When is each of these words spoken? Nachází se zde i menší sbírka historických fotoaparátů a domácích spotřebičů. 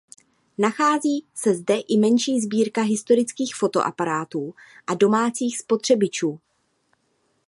Nachází 0.57 1.25
se 1.33 1.55
zde 1.55 1.77
i 1.79 1.97
menší 1.97 2.39
sbírka 2.39 2.81
historických 2.81 3.55
fotoaparátů 3.55 4.53
a 4.87 4.93
domácích 4.93 5.57
spotřebičů. 5.59 6.39